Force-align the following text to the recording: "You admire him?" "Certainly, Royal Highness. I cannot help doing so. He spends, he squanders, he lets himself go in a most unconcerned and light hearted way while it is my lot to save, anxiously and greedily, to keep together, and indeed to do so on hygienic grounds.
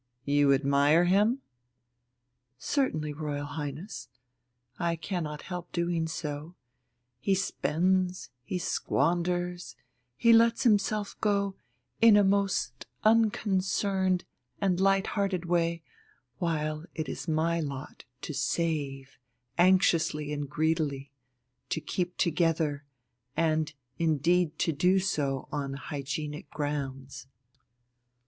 "You 0.25 0.51
admire 0.51 1.05
him?" 1.05 1.41
"Certainly, 2.57 3.13
Royal 3.13 3.45
Highness. 3.45 4.07
I 4.79 4.95
cannot 4.95 5.43
help 5.43 5.71
doing 5.71 6.07
so. 6.07 6.55
He 7.19 7.35
spends, 7.35 8.31
he 8.43 8.57
squanders, 8.57 9.75
he 10.17 10.33
lets 10.33 10.63
himself 10.63 11.15
go 11.21 11.53
in 12.01 12.17
a 12.17 12.23
most 12.23 12.87
unconcerned 13.03 14.25
and 14.59 14.79
light 14.79 15.05
hearted 15.05 15.45
way 15.45 15.83
while 16.39 16.83
it 16.95 17.07
is 17.07 17.27
my 17.27 17.59
lot 17.59 18.03
to 18.23 18.33
save, 18.33 19.19
anxiously 19.59 20.33
and 20.33 20.49
greedily, 20.49 21.11
to 21.69 21.79
keep 21.79 22.17
together, 22.17 22.85
and 23.37 23.75
indeed 23.99 24.57
to 24.57 24.71
do 24.71 24.97
so 24.97 25.47
on 25.51 25.73
hygienic 25.75 26.49
grounds. 26.49 27.27